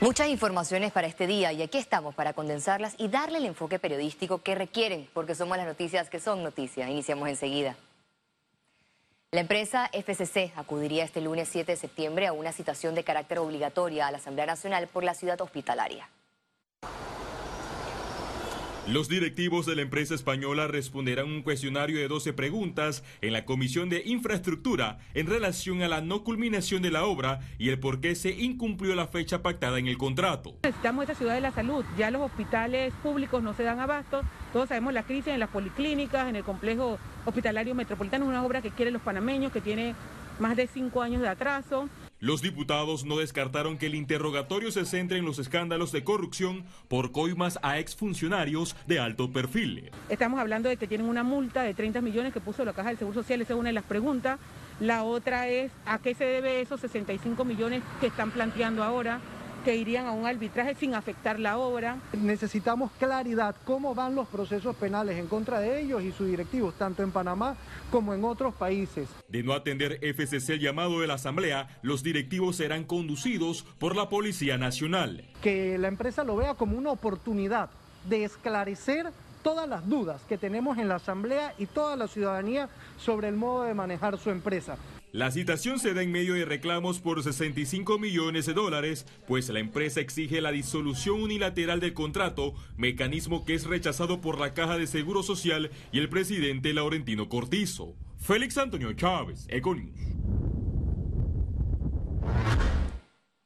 [0.00, 4.38] Muchas informaciones para este día y aquí estamos para condensarlas y darle el enfoque periodístico
[4.38, 6.88] que requieren, porque somos las noticias que son noticias.
[6.88, 7.76] Iniciamos enseguida.
[9.30, 14.06] La empresa FCC acudiría este lunes 7 de septiembre a una citación de carácter obligatoria
[14.06, 16.08] a la Asamblea Nacional por la ciudad hospitalaria.
[18.90, 23.88] Los directivos de la empresa española responderán un cuestionario de 12 preguntas en la Comisión
[23.88, 28.16] de Infraestructura en relación a la no culminación de la obra y el por qué
[28.16, 30.56] se incumplió la fecha pactada en el contrato.
[30.64, 34.22] Necesitamos esta ciudad de la salud, ya los hospitales públicos no se dan abasto,
[34.52, 38.60] todos sabemos la crisis en las policlínicas, en el complejo hospitalario metropolitano, es una obra
[38.60, 39.94] que quieren los panameños, que tiene
[40.40, 41.88] más de cinco años de atraso.
[42.20, 47.12] Los diputados no descartaron que el interrogatorio se centre en los escándalos de corrupción por
[47.12, 49.90] coimas a exfuncionarios de alto perfil.
[50.10, 52.98] Estamos hablando de que tienen una multa de 30 millones que puso la Caja del
[52.98, 54.38] Seguro Social, esa es una de las preguntas.
[54.80, 59.20] La otra es a qué se debe esos 65 millones que están planteando ahora
[59.64, 61.98] que irían a un arbitraje sin afectar la obra.
[62.12, 67.02] Necesitamos claridad cómo van los procesos penales en contra de ellos y sus directivos, tanto
[67.02, 67.56] en Panamá
[67.90, 69.08] como en otros países.
[69.28, 74.08] De no atender FCC el llamado de la Asamblea, los directivos serán conducidos por la
[74.08, 75.24] Policía Nacional.
[75.42, 77.70] Que la empresa lo vea como una oportunidad
[78.08, 83.28] de esclarecer todas las dudas que tenemos en la Asamblea y toda la ciudadanía sobre
[83.28, 84.76] el modo de manejar su empresa.
[85.12, 89.58] La citación se da en medio de reclamos por 65 millones de dólares, pues la
[89.58, 94.86] empresa exige la disolución unilateral del contrato, mecanismo que es rechazado por la Caja de
[94.86, 97.96] Seguro Social y el presidente Laurentino Cortizo.
[98.18, 99.98] Félix Antonio Chávez, Econius.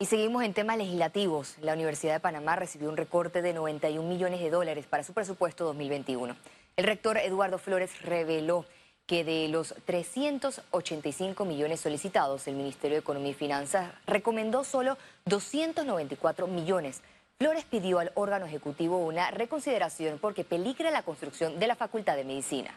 [0.00, 1.54] Y seguimos en temas legislativos.
[1.60, 5.64] La Universidad de Panamá recibió un recorte de 91 millones de dólares para su presupuesto
[5.66, 6.34] 2021.
[6.74, 8.66] El rector Eduardo Flores reveló
[9.06, 16.46] que de los 385 millones solicitados, el Ministerio de Economía y Finanzas recomendó solo 294
[16.46, 17.02] millones.
[17.38, 22.24] Flores pidió al órgano ejecutivo una reconsideración porque peligra la construcción de la Facultad de
[22.24, 22.70] Medicina.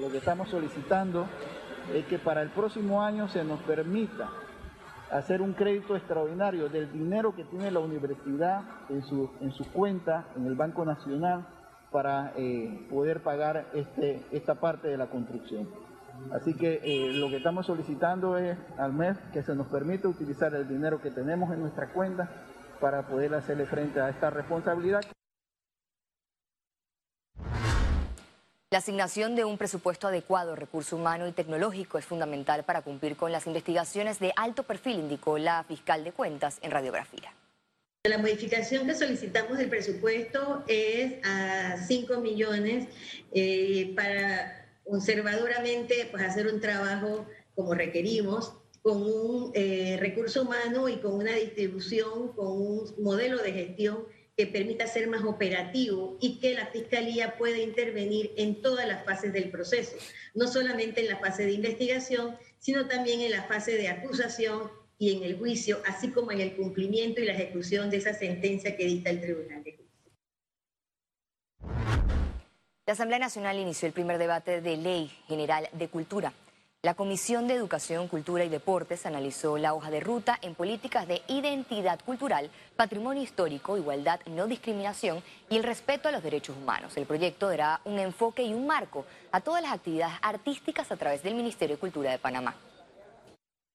[0.00, 1.26] Lo que estamos solicitando
[1.94, 4.30] es que para el próximo año se nos permita
[5.10, 10.26] hacer un crédito extraordinario del dinero que tiene la universidad en su, en su cuenta
[10.34, 11.46] en el Banco Nacional
[11.92, 15.68] para eh, poder pagar este, esta parte de la construcción.
[16.32, 20.54] Así que eh, lo que estamos solicitando es al mes que se nos permita utilizar
[20.54, 22.28] el dinero que tenemos en nuestra cuenta
[22.80, 25.02] para poder hacerle frente a esta responsabilidad.
[28.70, 33.30] La asignación de un presupuesto adecuado, recurso humano y tecnológico es fundamental para cumplir con
[33.30, 37.32] las investigaciones de alto perfil, indicó la fiscal de cuentas en radiografía.
[38.04, 42.88] La modificación que solicitamos del presupuesto es a 5 millones
[43.32, 50.96] eh, para conservadoramente pues, hacer un trabajo como requerimos, con un eh, recurso humano y
[50.96, 54.04] con una distribución, con un modelo de gestión
[54.36, 59.32] que permita ser más operativo y que la Fiscalía pueda intervenir en todas las fases
[59.32, 59.96] del proceso,
[60.34, 65.16] no solamente en la fase de investigación, sino también en la fase de acusación y
[65.16, 68.84] en el juicio, así como en el cumplimiento y la ejecución de esa sentencia que
[68.84, 70.12] dicta el Tribunal de Justicia.
[72.86, 76.32] La Asamblea Nacional inició el primer debate de Ley General de Cultura.
[76.82, 81.22] La Comisión de Educación, Cultura y Deportes analizó la hoja de ruta en políticas de
[81.26, 85.20] identidad cultural, patrimonio histórico, igualdad, no discriminación
[85.50, 86.96] y el respeto a los derechos humanos.
[86.96, 91.24] El proyecto dará un enfoque y un marco a todas las actividades artísticas a través
[91.24, 92.54] del Ministerio de Cultura de Panamá.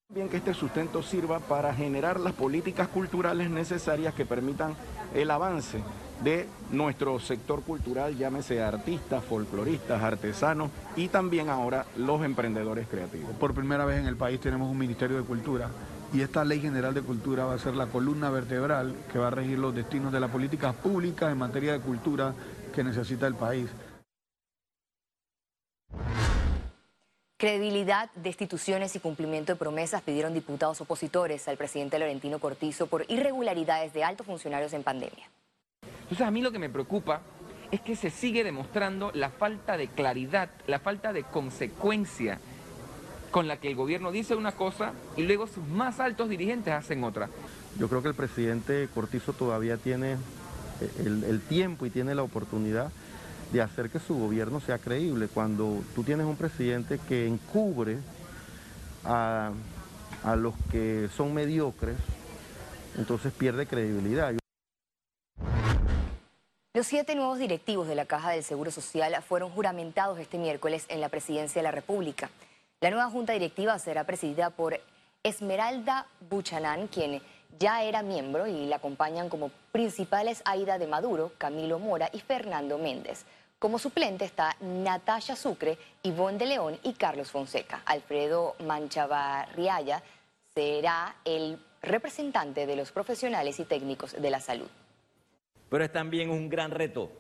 [0.10, 4.74] Bien que este sustento sirva para generar las políticas culturales necesarias que permitan
[5.14, 5.82] el avance
[6.24, 13.36] de nuestro sector cultural, llámese artistas, folcloristas, artesanos y también ahora los emprendedores creativos.
[13.36, 15.70] Por primera vez en el país tenemos un Ministerio de Cultura
[16.14, 19.32] y esta Ley General de Cultura va a ser la columna vertebral que va a
[19.32, 22.34] regir los destinos de las políticas públicas en materia de cultura
[22.74, 23.70] que necesita el país.
[27.38, 33.94] Credibilidad, destituciones y cumplimiento de promesas pidieron diputados opositores al presidente Laurentino Cortizo por irregularidades
[33.94, 35.30] de altos funcionarios en pandemia.
[36.02, 37.22] Entonces a mí lo que me preocupa
[37.70, 42.40] es que se sigue demostrando la falta de claridad, la falta de consecuencia
[43.30, 47.04] con la que el gobierno dice una cosa y luego sus más altos dirigentes hacen
[47.04, 47.30] otra.
[47.78, 52.92] Yo creo que el presidente Cortizo todavía tiene eh, el, tiempo y tiene la oportunidad
[53.52, 55.28] de hacer que su gobierno sea creíble.
[55.28, 57.98] Cuando tú tienes un presidente que encubre
[59.04, 59.52] a,
[60.24, 61.98] a los que son mediocres,
[62.98, 64.34] entonces pierde credibilidad.
[66.74, 71.02] Los siete nuevos directivos de la Caja del Seguro Social fueron juramentados este miércoles en
[71.02, 72.30] la Presidencia de la República.
[72.82, 74.80] La nueva junta directiva será presidida por
[75.24, 77.22] Esmeralda Buchanán, quien
[77.60, 82.78] ya era miembro y la acompañan como principales Aida de Maduro, Camilo Mora y Fernando
[82.78, 83.26] Méndez.
[83.60, 87.82] Como suplente está Natasha Sucre, Ivonne de León y Carlos Fonseca.
[87.86, 90.04] Alfredo Manchavarriaya
[90.54, 94.68] será el representante de los profesionales y técnicos de la salud.
[95.70, 97.12] Pero es también un gran reto,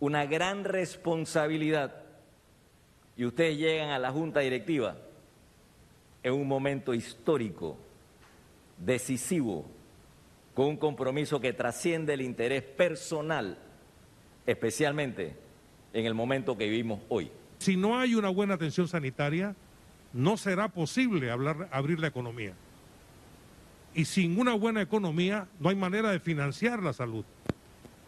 [0.00, 2.02] una gran responsabilidad.
[3.16, 4.96] Y ustedes llegan a la Junta Directiva
[6.22, 7.76] en un momento histórico,
[8.78, 9.66] decisivo,
[10.54, 13.58] con un compromiso que trasciende el interés personal,
[14.46, 15.36] especialmente
[15.92, 17.30] en el momento que vivimos hoy.
[17.58, 19.54] Si no hay una buena atención sanitaria,
[20.12, 22.54] no será posible hablar, abrir la economía.
[23.94, 27.24] Y sin una buena economía no hay manera de financiar la salud.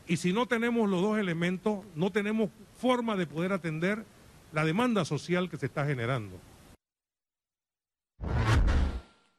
[0.08, 4.04] Y si no tenemos los dos elementos, no tenemos forma de poder atender
[4.52, 6.38] la demanda social que se está generando.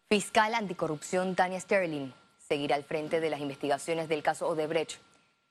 [0.09, 5.01] Fiscal anticorrupción Tania Sterling seguirá al frente de las investigaciones del caso Odebrecht.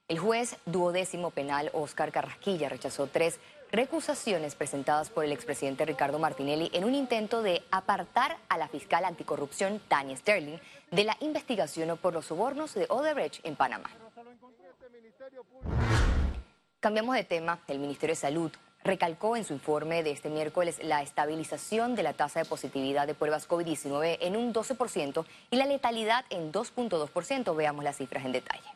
[0.08, 3.38] El juez duodécimo penal Oscar Carrasquilla rechazó tres
[3.70, 9.04] recusaciones presentadas por el expresidente Ricardo Martinelli en un intento de apartar a la fiscal
[9.04, 10.56] anticorrupción Tania Sterling
[10.90, 13.90] de la investigación por los sobornos de Odebrecht en Panamá.
[16.80, 17.58] Cambiamos de tema.
[17.68, 18.52] El Ministerio de Salud
[18.86, 23.14] recalcó en su informe de este miércoles la estabilización de la tasa de positividad de
[23.14, 27.56] pruebas COVID-19 en un 12% y la letalidad en 2.2%.
[27.56, 28.68] Veamos las cifras en detalle.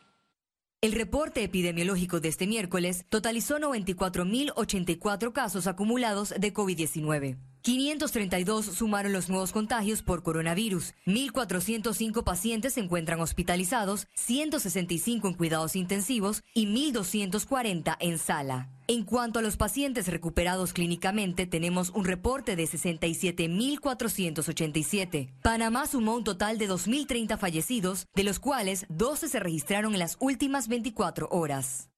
[0.81, 7.37] El reporte epidemiológico de este miércoles totalizó 94.084 casos acumulados de COVID-19.
[7.61, 10.95] 532 sumaron los nuevos contagios por coronavirus.
[11.05, 18.71] 1.405 pacientes se encuentran hospitalizados, 165 en cuidados intensivos y 1.240 en sala.
[18.87, 25.29] En cuanto a los pacientes recuperados clínicamente, tenemos un reporte de 67.487.
[25.41, 30.17] Panamá sumó un total de 2.030 fallecidos, de los cuales 12 se registraron en las
[30.19, 31.91] últimas 24 horas.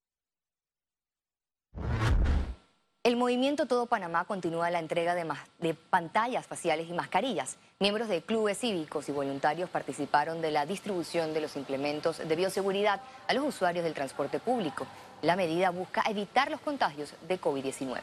[3.05, 7.57] El movimiento Todo Panamá continúa la entrega de, pantallas faciales y mascarillas.
[7.81, 13.01] Miembros de clubes cívicos y voluntarios participaron de la distribución de los implementos de bioseguridad
[13.27, 14.87] a los usuarios del transporte público.
[15.21, 17.99] La medida busca evitar los contagios de COVID-19.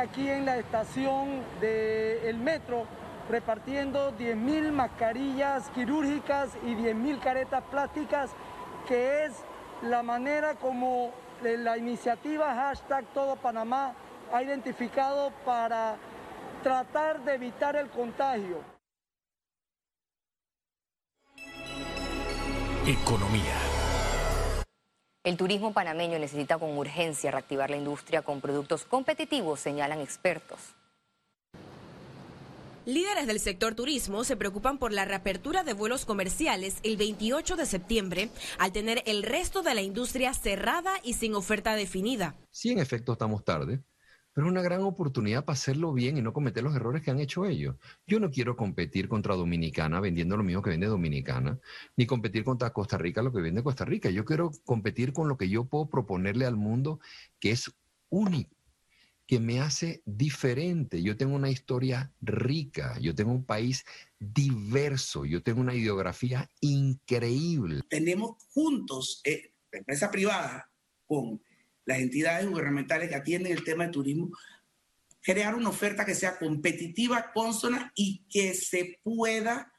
[0.00, 2.86] Aquí en la estación del metro
[3.28, 8.30] repartiendo 10.000 mascarillas quirúrgicas y 10.000 caretas plásticas,
[8.88, 9.32] que es
[9.82, 13.94] la manera como la iniciativa hashtag Todo Panamá
[14.32, 15.96] ha identificado para
[16.62, 18.58] tratar de evitar el contagio.
[22.86, 23.56] Economía.
[25.22, 30.74] El turismo panameño necesita con urgencia reactivar la industria con productos competitivos, señalan expertos.
[32.90, 37.64] Líderes del sector turismo se preocupan por la reapertura de vuelos comerciales el 28 de
[37.64, 42.34] septiembre, al tener el resto de la industria cerrada y sin oferta definida.
[42.50, 43.80] Sí, en efecto, estamos tarde,
[44.32, 47.20] pero es una gran oportunidad para hacerlo bien y no cometer los errores que han
[47.20, 47.76] hecho ellos.
[48.08, 51.60] Yo no quiero competir contra Dominicana vendiendo lo mismo que vende Dominicana,
[51.94, 54.10] ni competir contra Costa Rica lo que vende Costa Rica.
[54.10, 56.98] Yo quiero competir con lo que yo puedo proponerle al mundo
[57.38, 57.70] que es
[58.08, 58.59] único
[59.30, 61.04] que me hace diferente.
[61.04, 63.84] Yo tengo una historia rica, yo tengo un país
[64.18, 67.82] diverso, yo tengo una ideografía increíble.
[67.88, 70.68] Tenemos juntos, eh, la empresa privada,
[71.06, 71.40] con
[71.84, 74.36] las entidades gubernamentales que atienden el tema de turismo,
[75.22, 79.72] crear una oferta que sea competitiva, consona y que se pueda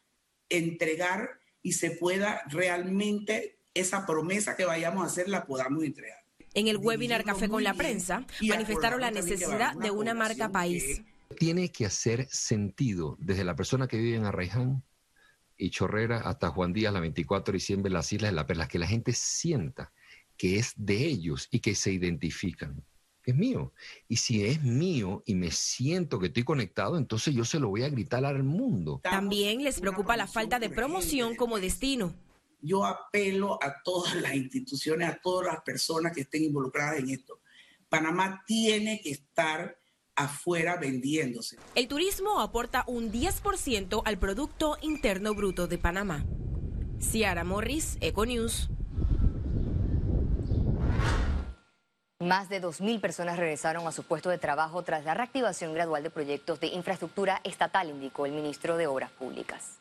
[0.47, 6.23] entregar y se pueda realmente esa promesa que vayamos a hacer la podamos entregar.
[6.53, 11.01] En el webinar Café con la Prensa manifestaron la necesidad de una marca país.
[11.39, 14.83] Tiene que hacer sentido desde la persona que vive en Arraiján
[15.57, 18.79] y Chorrera hasta Juan Díaz, la 24 de diciembre, las Islas de la Perla, que
[18.79, 19.93] la gente sienta
[20.35, 22.83] que es de ellos y que se identifican.
[23.23, 23.71] Es mío.
[24.09, 27.83] Y si es mío y me siento que estoy conectado, entonces yo se lo voy
[27.83, 28.99] a gritar al mundo.
[29.03, 32.13] También les preocupa la falta de promoción como destino
[32.61, 37.41] yo apelo a todas las instituciones, a todas las personas que estén involucradas en esto.
[37.89, 39.77] Panamá tiene que estar
[40.15, 41.57] afuera vendiéndose.
[41.75, 46.25] El turismo aporta un 10% al Producto Interno Bruto de Panamá.
[46.99, 48.69] Ciara Morris, Econews.
[52.19, 56.11] Más de 2.000 personas regresaron a su puesto de trabajo tras la reactivación gradual de
[56.11, 59.79] proyectos de infraestructura estatal, indicó el ministro de Obras Públicas.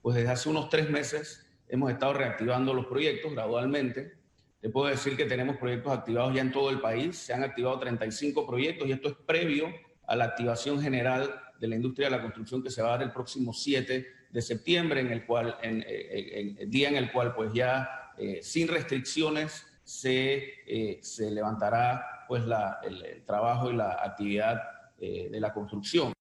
[0.00, 4.12] Pues desde hace unos tres meses hemos estado reactivando los proyectos gradualmente.
[4.60, 7.16] Le puedo decir que tenemos proyectos activados ya en todo el país.
[7.16, 9.72] Se han activado 35 proyectos y esto es previo
[10.06, 13.02] a la activación general de la industria de la construcción que se va a dar
[13.04, 17.54] el próximo 7 de septiembre, en el cual, en, el día en el cual pues
[17.54, 18.12] ya
[18.42, 24.60] sin restricciones se, se levantará pues la, el, trabajo y la actividad
[24.98, 26.12] de la construcción.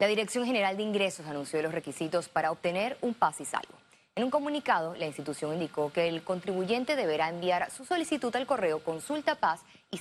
[0.00, 3.74] La Dirección General de Ingresos anunció los requisitos para obtener un paz y salvo.
[4.14, 8.78] En un comunicado, la institución indicó que el contribuyente deberá enviar su solicitud al correo
[8.84, 10.00] consultapaz y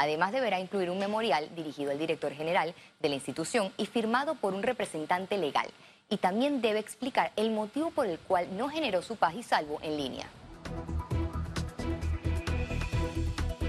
[0.00, 4.52] Además, deberá incluir un memorial dirigido al director general de la institución y firmado por
[4.52, 5.68] un representante legal.
[6.10, 9.78] Y también debe explicar el motivo por el cual no generó su paz y salvo
[9.82, 10.26] en línea.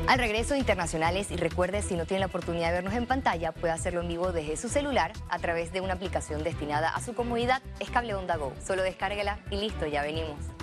[0.09, 3.73] Al regreso internacionales y recuerde si no tiene la oportunidad de vernos en pantalla puede
[3.73, 7.61] hacerlo en vivo desde su celular a través de una aplicación destinada a su comodidad
[7.79, 8.51] es Cable Onda Go.
[8.59, 10.58] Solo descárguela y listo, ya venimos.